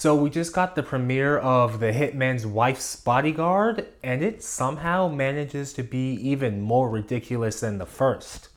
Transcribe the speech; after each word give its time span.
So 0.00 0.14
we 0.14 0.30
just 0.30 0.54
got 0.54 0.76
the 0.76 0.82
premiere 0.82 1.36
of 1.36 1.78
The 1.78 1.92
Hitman's 1.92 2.46
Wife's 2.46 2.96
Bodyguard, 2.96 3.86
and 4.02 4.24
it 4.24 4.42
somehow 4.42 5.08
manages 5.08 5.74
to 5.74 5.82
be 5.82 6.14
even 6.14 6.62
more 6.62 6.88
ridiculous 6.88 7.60
than 7.60 7.76
the 7.76 7.84
first. 7.84 8.48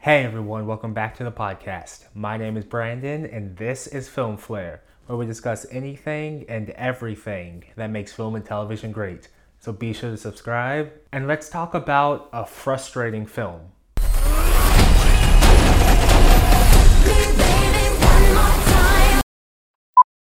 Hey 0.00 0.24
everyone, 0.24 0.66
welcome 0.66 0.92
back 0.92 1.16
to 1.16 1.24
the 1.24 1.32
podcast. 1.32 2.04
My 2.12 2.36
name 2.36 2.58
is 2.58 2.66
Brandon, 2.66 3.24
and 3.24 3.56
this 3.56 3.86
is 3.86 4.10
Film 4.10 4.36
Flare, 4.36 4.82
where 5.06 5.16
we 5.16 5.24
discuss 5.24 5.64
anything 5.70 6.44
and 6.50 6.68
everything 6.68 7.64
that 7.76 7.88
makes 7.88 8.12
film 8.12 8.34
and 8.34 8.44
television 8.44 8.92
great. 8.92 9.28
So 9.58 9.72
be 9.72 9.94
sure 9.94 10.10
to 10.10 10.18
subscribe, 10.18 10.92
and 11.12 11.26
let's 11.26 11.48
talk 11.48 11.72
about 11.72 12.28
a 12.30 12.44
frustrating 12.44 13.24
film. 13.24 13.72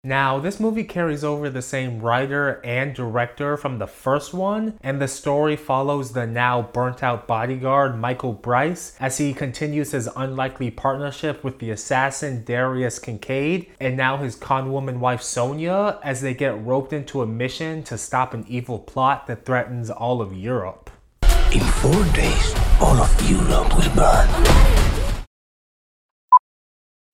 Now, 0.07 0.39
this 0.39 0.61
movie 0.61 0.85
carries 0.85 1.25
over 1.25 1.51
the 1.51 1.61
same 1.61 1.99
writer 1.99 2.61
and 2.63 2.95
director 2.95 3.57
from 3.57 3.81
the 3.81 3.89
first 3.89 4.33
one, 4.33 4.79
and 4.81 5.03
the 5.03 5.09
story 5.09 5.57
follows 5.57 6.13
the 6.13 6.29
now 6.29 6.63
burnt 6.63 7.03
out 7.03 7.27
bodyguard 7.27 7.99
Michael 7.99 8.33
Bryce 8.33 8.95
as 9.01 9.19
he 9.19 9.35
continues 9.35 9.91
his 9.91 10.09
unlikely 10.15 10.71
partnership 10.71 11.43
with 11.43 11.59
the 11.59 11.73
assassin 11.73 12.45
Darius 12.45 13.01
Kincaid 13.01 13.67
and 13.81 13.97
now 13.97 14.19
his 14.19 14.37
conwoman 14.37 15.01
wife 15.01 15.23
Sonia 15.23 15.99
as 16.05 16.21
they 16.21 16.35
get 16.35 16.65
roped 16.65 16.93
into 16.93 17.21
a 17.21 17.27
mission 17.27 17.83
to 17.83 17.99
stop 17.99 18.33
an 18.33 18.45
evil 18.47 18.79
plot 18.79 19.27
that 19.27 19.45
threatens 19.45 19.91
all 19.91 20.23
of 20.23 20.33
Europe. 20.33 20.89
In 21.53 21.63
four 21.63 22.05
days, 22.15 22.55
all 22.81 22.97
of 22.97 23.29
Europe 23.29 23.77
will 23.77 23.93
burn. 23.97 25.06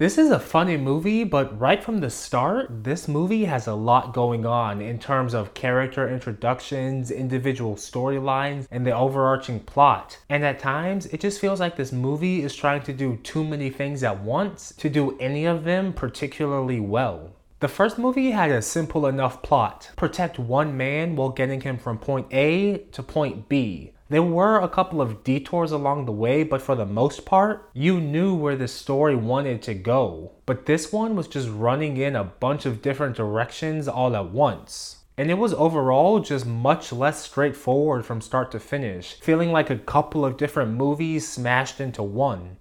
This 0.02 0.18
is 0.18 0.32
a 0.32 0.40
funny 0.40 0.76
movie, 0.76 1.22
but 1.22 1.56
right 1.60 1.80
from 1.80 1.98
the 1.98 2.10
start, 2.10 2.82
this 2.82 3.06
movie 3.06 3.44
has 3.44 3.68
a 3.68 3.74
lot 3.74 4.12
going 4.12 4.44
on 4.44 4.82
in 4.82 4.98
terms 4.98 5.32
of 5.32 5.54
character 5.54 6.08
introductions, 6.08 7.12
individual 7.12 7.76
storylines, 7.76 8.66
and 8.72 8.84
the 8.84 8.90
overarching 8.90 9.60
plot. 9.60 10.18
And 10.28 10.44
at 10.44 10.58
times, 10.58 11.06
it 11.06 11.20
just 11.20 11.40
feels 11.40 11.60
like 11.60 11.76
this 11.76 11.92
movie 11.92 12.42
is 12.42 12.56
trying 12.56 12.82
to 12.82 12.92
do 12.92 13.14
too 13.18 13.44
many 13.44 13.70
things 13.70 14.02
at 14.02 14.20
once 14.24 14.74
to 14.78 14.90
do 14.90 15.16
any 15.20 15.44
of 15.44 15.62
them 15.62 15.92
particularly 15.92 16.80
well. 16.80 17.36
The 17.60 17.68
first 17.68 17.96
movie 17.96 18.32
had 18.32 18.50
a 18.50 18.60
simple 18.60 19.06
enough 19.06 19.40
plot 19.40 19.92
protect 19.94 20.36
one 20.36 20.76
man 20.76 21.14
while 21.14 21.28
getting 21.28 21.60
him 21.60 21.78
from 21.78 21.98
point 21.98 22.26
A 22.32 22.78
to 22.90 23.04
point 23.04 23.48
B. 23.48 23.92
There 24.12 24.22
were 24.22 24.58
a 24.60 24.68
couple 24.68 25.00
of 25.00 25.24
detours 25.24 25.72
along 25.72 26.04
the 26.04 26.12
way, 26.12 26.42
but 26.42 26.60
for 26.60 26.74
the 26.74 26.84
most 26.84 27.24
part, 27.24 27.70
you 27.72 27.98
knew 27.98 28.34
where 28.34 28.56
the 28.56 28.68
story 28.68 29.16
wanted 29.16 29.62
to 29.62 29.72
go. 29.72 30.32
But 30.44 30.66
this 30.66 30.92
one 30.92 31.16
was 31.16 31.26
just 31.26 31.48
running 31.48 31.96
in 31.96 32.14
a 32.14 32.22
bunch 32.22 32.66
of 32.66 32.82
different 32.82 33.16
directions 33.16 33.88
all 33.88 34.14
at 34.14 34.30
once. 34.30 34.98
And 35.16 35.30
it 35.30 35.38
was 35.38 35.54
overall 35.54 36.20
just 36.20 36.44
much 36.44 36.92
less 36.92 37.22
straightforward 37.22 38.04
from 38.04 38.20
start 38.20 38.50
to 38.50 38.60
finish, 38.60 39.18
feeling 39.22 39.50
like 39.50 39.70
a 39.70 39.78
couple 39.78 40.26
of 40.26 40.36
different 40.36 40.72
movies 40.72 41.26
smashed 41.26 41.80
into 41.80 42.02
one. 42.02 42.58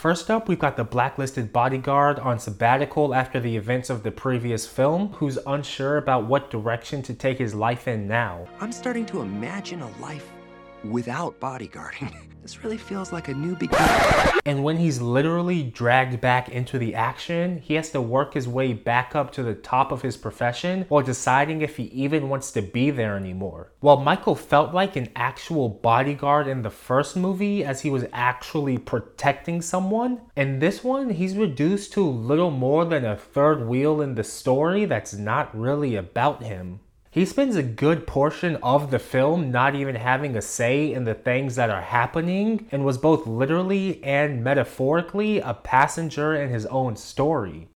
First 0.00 0.30
up, 0.30 0.48
we've 0.48 0.58
got 0.58 0.78
the 0.78 0.84
blacklisted 0.84 1.52
bodyguard 1.52 2.18
on 2.20 2.38
sabbatical 2.38 3.14
after 3.14 3.38
the 3.38 3.54
events 3.54 3.90
of 3.90 4.02
the 4.02 4.10
previous 4.10 4.66
film, 4.66 5.08
who's 5.08 5.38
unsure 5.46 5.98
about 5.98 6.24
what 6.24 6.50
direction 6.50 7.02
to 7.02 7.12
take 7.12 7.36
his 7.36 7.54
life 7.54 7.86
in 7.86 8.08
now. 8.08 8.48
I'm 8.60 8.72
starting 8.72 9.04
to 9.04 9.20
imagine 9.20 9.82
a 9.82 9.90
life 10.00 10.32
without 10.84 11.38
bodyguarding. 11.40 12.14
This 12.42 12.64
really 12.64 12.78
feels 12.78 13.12
like 13.12 13.28
a 13.28 13.34
new 13.34 13.54
beginning. 13.54 13.86
And 14.46 14.64
when 14.64 14.78
he's 14.78 15.00
literally 15.00 15.62
dragged 15.62 16.20
back 16.22 16.48
into 16.48 16.78
the 16.78 16.94
action, 16.94 17.58
he 17.58 17.74
has 17.74 17.90
to 17.90 18.00
work 18.00 18.32
his 18.32 18.48
way 18.48 18.72
back 18.72 19.14
up 19.14 19.30
to 19.32 19.42
the 19.42 19.54
top 19.54 19.92
of 19.92 20.00
his 20.00 20.16
profession 20.16 20.86
while 20.88 21.02
deciding 21.02 21.60
if 21.60 21.76
he 21.76 21.84
even 21.84 22.30
wants 22.30 22.50
to 22.52 22.62
be 22.62 22.90
there 22.90 23.16
anymore. 23.16 23.72
While 23.80 23.98
Michael 24.00 24.34
felt 24.34 24.72
like 24.72 24.96
an 24.96 25.10
actual 25.14 25.68
bodyguard 25.68 26.48
in 26.48 26.62
the 26.62 26.70
first 26.70 27.14
movie 27.14 27.62
as 27.62 27.82
he 27.82 27.90
was 27.90 28.06
actually 28.12 28.78
protecting 28.78 29.60
someone, 29.60 30.22
in 30.34 30.60
this 30.60 30.82
one 30.82 31.10
he's 31.10 31.36
reduced 31.36 31.92
to 31.92 32.08
little 32.08 32.50
more 32.50 32.86
than 32.86 33.04
a 33.04 33.16
third 33.16 33.68
wheel 33.68 34.00
in 34.00 34.14
the 34.14 34.24
story 34.24 34.86
that's 34.86 35.12
not 35.12 35.56
really 35.56 35.94
about 35.94 36.42
him. 36.42 36.80
He 37.12 37.24
spends 37.24 37.56
a 37.56 37.62
good 37.64 38.06
portion 38.06 38.54
of 38.62 38.92
the 38.92 39.00
film 39.00 39.50
not 39.50 39.74
even 39.74 39.96
having 39.96 40.36
a 40.36 40.42
say 40.42 40.92
in 40.92 41.04
the 41.04 41.14
things 41.14 41.56
that 41.56 41.68
are 41.68 41.82
happening 41.82 42.68
and 42.70 42.84
was 42.84 42.98
both 42.98 43.26
literally 43.26 44.02
and 44.04 44.44
metaphorically 44.44 45.40
a 45.40 45.54
passenger 45.54 46.36
in 46.36 46.50
his 46.50 46.66
own 46.66 46.94
story. 46.94 47.66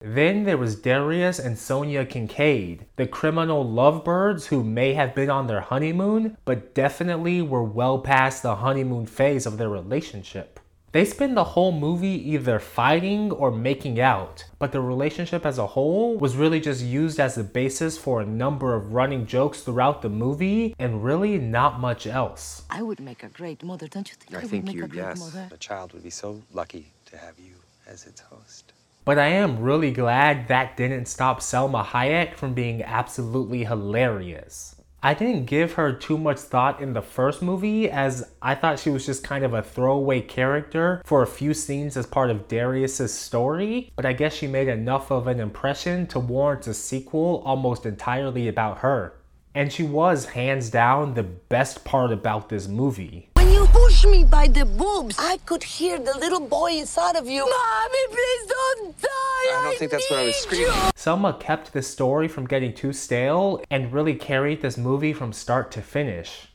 Then 0.00 0.44
there 0.44 0.56
was 0.56 0.80
Darius 0.80 1.38
and 1.38 1.58
Sonia 1.58 2.06
Kincaid, 2.06 2.86
the 2.96 3.06
criminal 3.06 3.68
lovebirds 3.68 4.46
who 4.46 4.64
may 4.64 4.94
have 4.94 5.14
been 5.14 5.28
on 5.28 5.48
their 5.48 5.60
honeymoon, 5.60 6.38
but 6.46 6.74
definitely 6.74 7.42
were 7.42 7.64
well 7.64 7.98
past 7.98 8.42
the 8.42 8.56
honeymoon 8.56 9.04
phase 9.04 9.44
of 9.44 9.58
their 9.58 9.68
relationship. 9.68 10.60
They 10.98 11.04
spend 11.04 11.36
the 11.36 11.54
whole 11.54 11.70
movie 11.70 12.28
either 12.32 12.58
fighting 12.58 13.30
or 13.30 13.52
making 13.52 14.00
out, 14.00 14.44
but 14.58 14.72
the 14.72 14.80
relationship 14.80 15.46
as 15.46 15.56
a 15.56 15.68
whole 15.68 16.16
was 16.16 16.34
really 16.34 16.58
just 16.58 16.82
used 16.82 17.20
as 17.20 17.36
the 17.36 17.44
basis 17.44 17.96
for 17.96 18.20
a 18.20 18.26
number 18.26 18.74
of 18.74 18.92
running 18.92 19.24
jokes 19.24 19.60
throughout 19.60 20.02
the 20.02 20.08
movie 20.08 20.74
and 20.76 21.04
really 21.04 21.38
not 21.38 21.78
much 21.78 22.08
else. 22.08 22.64
I 22.68 22.82
would 22.82 22.98
make 22.98 23.22
a 23.22 23.28
great 23.28 23.62
mother, 23.62 23.86
don't 23.86 24.08
you 24.10 24.16
think? 24.16 24.34
I 24.34 24.40
would 24.40 24.50
think 24.50 24.72
you, 24.72 24.86
a 24.86 24.88
yes. 24.92 25.20
mother? 25.20 25.48
A 25.52 25.56
child 25.58 25.92
would 25.92 26.02
be 26.02 26.10
so 26.10 26.42
lucky 26.52 26.90
to 27.04 27.16
have 27.16 27.38
you 27.38 27.54
as 27.86 28.04
its 28.04 28.20
host. 28.22 28.72
But 29.04 29.20
I 29.20 29.28
am 29.28 29.60
really 29.60 29.92
glad 29.92 30.48
that 30.48 30.76
didn't 30.76 31.06
stop 31.06 31.38
Salma 31.38 31.84
Hayek 31.84 32.34
from 32.34 32.54
being 32.54 32.82
absolutely 32.82 33.62
hilarious. 33.62 34.74
I 35.08 35.14
didn't 35.14 35.46
give 35.46 35.72
her 35.72 35.94
too 35.94 36.18
much 36.18 36.38
thought 36.38 36.82
in 36.82 36.92
the 36.92 37.00
first 37.00 37.40
movie 37.40 37.90
as 37.90 38.30
I 38.42 38.54
thought 38.54 38.78
she 38.78 38.90
was 38.90 39.06
just 39.06 39.24
kind 39.24 39.42
of 39.42 39.54
a 39.54 39.62
throwaway 39.62 40.20
character 40.20 41.00
for 41.06 41.22
a 41.22 41.26
few 41.26 41.54
scenes 41.54 41.96
as 41.96 42.04
part 42.04 42.28
of 42.28 42.46
Darius's 42.46 43.14
story, 43.14 43.90
but 43.96 44.04
I 44.04 44.12
guess 44.12 44.34
she 44.34 44.46
made 44.46 44.68
enough 44.68 45.10
of 45.10 45.26
an 45.26 45.40
impression 45.40 46.06
to 46.08 46.18
warrant 46.18 46.66
a 46.66 46.74
sequel 46.74 47.42
almost 47.46 47.86
entirely 47.86 48.48
about 48.48 48.80
her. 48.80 49.14
And 49.54 49.72
she 49.72 49.82
was 49.82 50.26
hands 50.26 50.68
down 50.68 51.14
the 51.14 51.22
best 51.22 51.86
part 51.86 52.12
about 52.12 52.50
this 52.50 52.68
movie. 52.68 53.27
When 53.70 53.82
you 53.82 53.88
push 53.88 54.06
me 54.06 54.24
by 54.24 54.48
the 54.48 54.64
boobs, 54.64 55.16
I 55.18 55.38
could 55.44 55.62
hear 55.62 55.98
the 55.98 56.16
little 56.18 56.40
boy 56.40 56.72
inside 56.72 57.16
of 57.16 57.26
you. 57.26 57.40
Mommy, 57.40 58.06
please 58.08 58.46
don't 58.46 59.00
die. 59.00 59.08
I 59.10 59.60
don't 59.64 59.78
think 59.78 59.90
that's 59.90 60.10
what 60.10 60.20
I 60.20 60.24
was 60.24 60.34
need 60.34 60.40
screaming. 60.40 60.66
you." 60.66 60.92
Salma 60.96 61.38
kept 61.38 61.72
the 61.72 61.82
story 61.82 62.28
from 62.28 62.46
getting 62.46 62.72
too 62.72 62.92
stale 62.92 63.62
and 63.70 63.92
really 63.92 64.14
carried 64.14 64.62
this 64.62 64.78
movie 64.78 65.12
from 65.12 65.32
start 65.32 65.70
to 65.72 65.82
finish. 65.82 66.48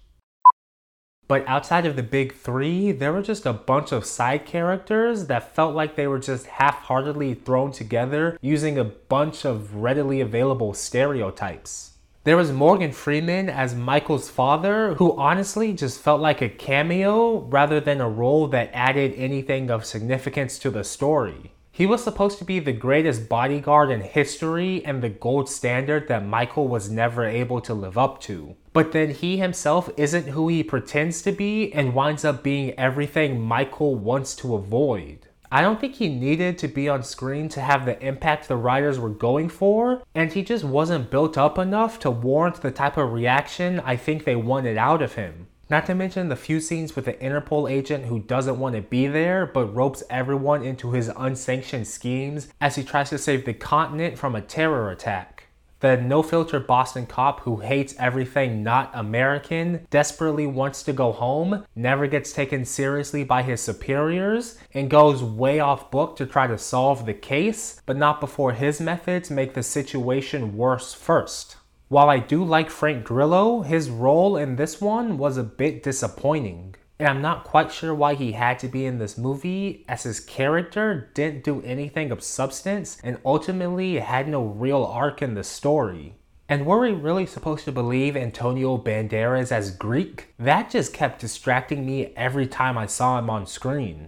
But 1.27 1.47
outside 1.47 1.85
of 1.85 1.95
the 1.95 2.03
big 2.03 2.35
three, 2.35 2.91
there 2.91 3.13
were 3.13 3.21
just 3.21 3.45
a 3.45 3.53
bunch 3.53 3.91
of 3.91 4.05
side 4.05 4.45
characters 4.45 5.27
that 5.27 5.55
felt 5.55 5.73
like 5.73 5.95
they 5.95 6.07
were 6.07 6.19
just 6.19 6.45
half 6.47 6.75
heartedly 6.83 7.33
thrown 7.33 7.71
together 7.71 8.37
using 8.41 8.77
a 8.77 8.83
bunch 8.83 9.45
of 9.45 9.75
readily 9.75 10.19
available 10.19 10.73
stereotypes. 10.73 11.92
There 12.25 12.37
was 12.37 12.53
Morgan 12.53 12.93
Freeman 12.93 13.49
as 13.49 13.75
Michael's 13.75 14.29
father, 14.29 14.93
who 14.93 15.13
honestly 15.17 15.73
just 15.73 15.99
felt 15.99 16.21
like 16.21 16.41
a 16.41 16.47
cameo 16.47 17.39
rather 17.39 17.81
than 17.81 17.99
a 17.99 18.07
role 18.07 18.47
that 18.47 18.69
added 18.71 19.13
anything 19.17 19.69
of 19.69 19.83
significance 19.83 20.57
to 20.59 20.69
the 20.69 20.85
story. 20.85 21.51
He 21.69 21.85
was 21.85 22.01
supposed 22.01 22.37
to 22.37 22.45
be 22.45 22.59
the 22.59 22.71
greatest 22.71 23.27
bodyguard 23.27 23.91
in 23.91 23.99
history 23.99 24.85
and 24.85 25.03
the 25.03 25.09
gold 25.09 25.49
standard 25.49 26.07
that 26.07 26.25
Michael 26.25 26.69
was 26.69 26.89
never 26.89 27.25
able 27.25 27.59
to 27.59 27.73
live 27.73 27.97
up 27.97 28.21
to. 28.21 28.55
But 28.71 28.93
then 28.93 29.09
he 29.09 29.35
himself 29.35 29.89
isn't 29.97 30.29
who 30.29 30.47
he 30.47 30.63
pretends 30.63 31.21
to 31.23 31.33
be 31.33 31.73
and 31.73 31.93
winds 31.93 32.23
up 32.23 32.41
being 32.41 32.71
everything 32.79 33.41
Michael 33.41 33.95
wants 33.95 34.33
to 34.37 34.55
avoid. 34.55 35.27
I 35.53 35.61
don't 35.61 35.79
think 35.79 35.93
he 35.93 36.09
needed 36.09 36.57
to 36.57 36.67
be 36.67 36.89
on 36.89 37.03
screen 37.03 37.47
to 37.49 37.61
have 37.61 37.85
the 37.85 38.03
impact 38.03 38.47
the 38.47 38.57
writers 38.57 38.97
were 38.97 39.11
going 39.11 39.49
for, 39.49 40.01
and 40.15 40.33
he 40.33 40.41
just 40.41 40.63
wasn't 40.63 41.11
built 41.11 41.37
up 41.37 41.59
enough 41.59 41.99
to 41.99 42.09
warrant 42.09 42.55
the 42.63 42.71
type 42.71 42.97
of 42.97 43.13
reaction 43.13 43.79
I 43.81 43.95
think 43.95 44.23
they 44.23 44.35
wanted 44.35 44.77
out 44.79 45.03
of 45.03 45.13
him. 45.13 45.45
Not 45.69 45.85
to 45.85 45.93
mention 45.93 46.29
the 46.29 46.35
few 46.35 46.59
scenes 46.59 46.95
with 46.95 47.05
the 47.05 47.13
Interpol 47.13 47.69
agent 47.69 48.05
who 48.05 48.17
doesn't 48.17 48.57
want 48.57 48.73
to 48.73 48.81
be 48.81 49.05
there 49.05 49.45
but 49.45 49.75
ropes 49.75 50.01
everyone 50.09 50.63
into 50.63 50.93
his 50.93 51.11
unsanctioned 51.15 51.87
schemes 51.87 52.47
as 52.59 52.75
he 52.75 52.83
tries 52.83 53.11
to 53.11 53.19
save 53.19 53.45
the 53.45 53.53
continent 53.53 54.17
from 54.17 54.33
a 54.33 54.41
terror 54.41 54.89
attack. 54.89 55.32
The 55.83 55.97
no 55.97 56.23
filter 56.23 56.61
Boston 56.61 57.05
cop 57.05 57.41
who 57.41 57.57
hates 57.57 57.93
everything 57.99 58.63
not 58.63 58.89
American, 58.93 59.85
desperately 59.89 60.47
wants 60.47 60.81
to 60.83 60.93
go 60.93 61.11
home, 61.11 61.65
never 61.75 62.07
gets 62.07 62.31
taken 62.31 62.63
seriously 62.63 63.25
by 63.25 63.43
his 63.43 63.59
superiors, 63.59 64.57
and 64.73 64.89
goes 64.89 65.21
way 65.21 65.59
off 65.59 65.91
book 65.91 66.15
to 66.15 66.25
try 66.25 66.47
to 66.47 66.57
solve 66.57 67.05
the 67.05 67.13
case, 67.13 67.81
but 67.85 67.97
not 67.97 68.21
before 68.21 68.53
his 68.53 68.79
methods 68.79 69.29
make 69.29 69.55
the 69.55 69.61
situation 69.61 70.55
worse 70.55 70.93
first. 70.93 71.57
While 71.89 72.09
I 72.09 72.19
do 72.19 72.45
like 72.45 72.69
Frank 72.69 73.03
Grillo, 73.03 73.63
his 73.63 73.89
role 73.89 74.37
in 74.37 74.55
this 74.55 74.79
one 74.79 75.17
was 75.17 75.35
a 75.35 75.43
bit 75.43 75.83
disappointing. 75.83 76.75
And 77.03 77.09
I'm 77.09 77.21
not 77.21 77.43
quite 77.43 77.69
sure 77.69 77.93
why 77.93 78.13
he 78.13 78.31
had 78.31 78.59
to 78.59 78.69
be 78.69 78.85
in 78.85 78.97
this 78.97 79.17
movie, 79.17 79.83
as 79.89 80.03
his 80.03 80.21
character 80.21 81.11
didn't 81.13 81.43
do 81.43 81.61
anything 81.63 82.11
of 82.13 82.23
substance 82.23 82.97
and 83.03 83.19
ultimately 83.25 83.99
had 83.99 84.29
no 84.29 84.45
real 84.45 84.85
arc 84.85 85.21
in 85.21 85.33
the 85.33 85.43
story. 85.43 86.15
And 86.47 86.65
were 86.65 86.79
we 86.79 86.93
really 86.93 87.25
supposed 87.25 87.65
to 87.65 87.73
believe 87.73 88.15
Antonio 88.15 88.77
Banderas 88.77 89.51
as 89.51 89.75
Greek? 89.75 90.33
That 90.39 90.69
just 90.69 90.93
kept 90.93 91.19
distracting 91.19 91.85
me 91.85 92.13
every 92.15 92.47
time 92.47 92.77
I 92.77 92.85
saw 92.85 93.19
him 93.19 93.29
on 93.29 93.47
screen. 93.47 94.07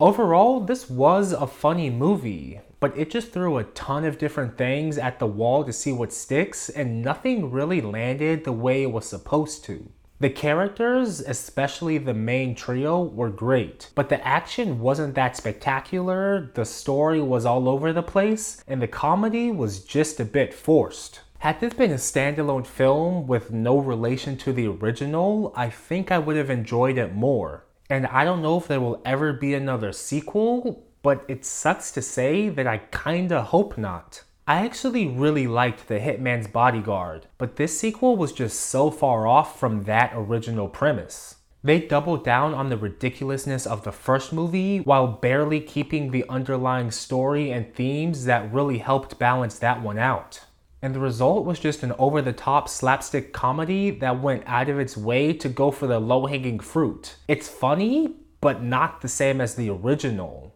Overall, 0.00 0.60
this 0.60 0.88
was 0.88 1.32
a 1.34 1.46
funny 1.46 1.90
movie, 1.90 2.62
but 2.80 2.96
it 2.96 3.10
just 3.10 3.30
threw 3.30 3.58
a 3.58 3.64
ton 3.64 4.06
of 4.06 4.16
different 4.16 4.56
things 4.56 4.96
at 4.96 5.18
the 5.18 5.26
wall 5.26 5.64
to 5.64 5.72
see 5.74 5.92
what 5.92 6.14
sticks, 6.14 6.70
and 6.70 7.02
nothing 7.02 7.50
really 7.50 7.82
landed 7.82 8.44
the 8.44 8.52
way 8.52 8.82
it 8.82 8.90
was 8.90 9.04
supposed 9.04 9.64
to. 9.64 9.92
The 10.20 10.30
characters, 10.30 11.20
especially 11.20 11.98
the 11.98 12.14
main 12.14 12.54
trio, 12.54 13.02
were 13.02 13.30
great, 13.30 13.90
but 13.96 14.08
the 14.08 14.24
action 14.26 14.78
wasn't 14.78 15.16
that 15.16 15.36
spectacular, 15.36 16.52
the 16.54 16.64
story 16.64 17.20
was 17.20 17.44
all 17.44 17.68
over 17.68 17.92
the 17.92 18.02
place, 18.02 18.62
and 18.68 18.80
the 18.80 18.86
comedy 18.86 19.50
was 19.50 19.80
just 19.80 20.20
a 20.20 20.24
bit 20.24 20.54
forced. 20.54 21.20
Had 21.38 21.60
this 21.60 21.74
been 21.74 21.90
a 21.90 21.96
standalone 21.96 22.64
film 22.64 23.26
with 23.26 23.50
no 23.50 23.76
relation 23.76 24.36
to 24.38 24.52
the 24.52 24.68
original, 24.68 25.52
I 25.56 25.68
think 25.68 26.12
I 26.12 26.18
would 26.18 26.36
have 26.36 26.48
enjoyed 26.48 26.96
it 26.96 27.12
more. 27.12 27.64
And 27.90 28.06
I 28.06 28.24
don't 28.24 28.40
know 28.40 28.56
if 28.56 28.68
there 28.68 28.80
will 28.80 29.02
ever 29.04 29.32
be 29.32 29.52
another 29.52 29.92
sequel, 29.92 30.86
but 31.02 31.24
it 31.28 31.44
sucks 31.44 31.90
to 31.90 32.00
say 32.00 32.48
that 32.48 32.66
I 32.66 32.78
kinda 32.78 33.42
hope 33.42 33.76
not. 33.76 34.22
I 34.46 34.64
actually 34.64 35.06
really 35.06 35.46
liked 35.46 35.88
The 35.88 35.98
Hitman's 35.98 36.46
Bodyguard, 36.48 37.26
but 37.38 37.56
this 37.56 37.78
sequel 37.78 38.16
was 38.16 38.32
just 38.32 38.60
so 38.60 38.90
far 38.90 39.26
off 39.26 39.58
from 39.58 39.84
that 39.84 40.12
original 40.14 40.68
premise. 40.68 41.36
They 41.62 41.80
doubled 41.80 42.24
down 42.24 42.52
on 42.52 42.68
the 42.68 42.76
ridiculousness 42.76 43.66
of 43.66 43.84
the 43.84 43.92
first 43.92 44.32
movie 44.32 44.78
while 44.78 45.06
barely 45.06 45.60
keeping 45.60 46.10
the 46.10 46.26
underlying 46.28 46.90
story 46.90 47.50
and 47.50 47.74
themes 47.74 48.26
that 48.26 48.52
really 48.52 48.78
helped 48.78 49.18
balance 49.18 49.58
that 49.60 49.82
one 49.82 49.98
out 49.98 50.40
and 50.84 50.94
the 50.94 51.00
result 51.00 51.46
was 51.46 51.58
just 51.58 51.82
an 51.82 51.94
over 51.98 52.20
the 52.20 52.34
top 52.34 52.68
slapstick 52.68 53.32
comedy 53.32 53.90
that 53.90 54.20
went 54.20 54.42
out 54.44 54.68
of 54.68 54.78
its 54.78 54.98
way 54.98 55.32
to 55.32 55.48
go 55.48 55.70
for 55.70 55.86
the 55.86 55.98
low 55.98 56.26
hanging 56.26 56.60
fruit. 56.60 57.16
It's 57.26 57.48
funny, 57.48 58.16
but 58.42 58.62
not 58.62 59.00
the 59.00 59.08
same 59.08 59.40
as 59.40 59.54
the 59.54 59.70
original. 59.70 60.53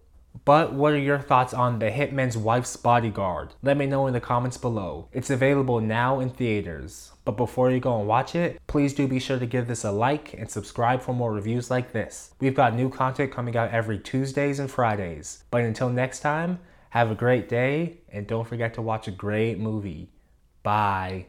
But 0.48 0.72
what 0.72 0.94
are 0.94 0.98
your 0.98 1.18
thoughts 1.18 1.52
on 1.52 1.78
The 1.78 1.90
Hitman's 1.90 2.38
Wife's 2.38 2.74
Bodyguard? 2.74 3.52
Let 3.62 3.76
me 3.76 3.84
know 3.84 4.06
in 4.06 4.14
the 4.14 4.18
comments 4.18 4.56
below. 4.56 5.10
It's 5.12 5.28
available 5.28 5.78
now 5.78 6.20
in 6.20 6.30
theaters. 6.30 7.12
But 7.26 7.36
before 7.36 7.70
you 7.70 7.80
go 7.80 7.98
and 7.98 8.08
watch 8.08 8.34
it, 8.34 8.58
please 8.66 8.94
do 8.94 9.06
be 9.06 9.20
sure 9.20 9.38
to 9.38 9.44
give 9.44 9.68
this 9.68 9.84
a 9.84 9.92
like 9.92 10.32
and 10.32 10.50
subscribe 10.50 11.02
for 11.02 11.12
more 11.12 11.34
reviews 11.34 11.70
like 11.70 11.92
this. 11.92 12.32
We've 12.40 12.54
got 12.54 12.74
new 12.74 12.88
content 12.88 13.30
coming 13.30 13.58
out 13.58 13.72
every 13.72 13.98
Tuesdays 13.98 14.58
and 14.58 14.70
Fridays. 14.70 15.44
But 15.50 15.64
until 15.64 15.90
next 15.90 16.20
time, 16.20 16.60
have 16.88 17.10
a 17.10 17.14
great 17.14 17.50
day 17.50 17.98
and 18.10 18.26
don't 18.26 18.48
forget 18.48 18.72
to 18.72 18.80
watch 18.80 19.06
a 19.06 19.10
great 19.10 19.58
movie. 19.58 20.08
Bye. 20.62 21.26